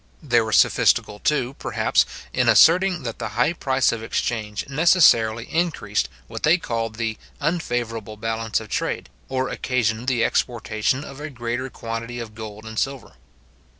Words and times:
They 0.23 0.41
were 0.41 0.51
sophistical, 0.51 1.19
too, 1.19 1.53
perhaps, 1.59 2.07
in 2.33 2.49
asserting 2.49 3.03
that 3.03 3.19
the 3.19 3.29
high 3.37 3.53
price 3.53 3.91
of 3.91 4.01
exchange 4.01 4.67
necessarily 4.67 5.43
increased 5.45 6.09
what 6.25 6.41
they 6.41 6.57
called 6.57 6.95
the 6.95 7.19
unfavourable 7.39 8.17
balance 8.17 8.59
of 8.59 8.67
trade, 8.69 9.09
or 9.29 9.47
occasioned 9.49 10.07
the 10.07 10.23
exportation 10.25 11.03
of 11.03 11.19
a 11.19 11.29
greater 11.29 11.69
quantity 11.69 12.17
of 12.17 12.33
gold 12.33 12.65
and 12.65 12.79
silver. 12.79 13.13